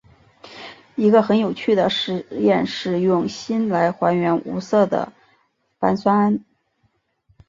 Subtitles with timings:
[0.95, 5.13] 一个很有趣的试验是用锌来还原无色的
[5.77, 6.41] 钒酸铵。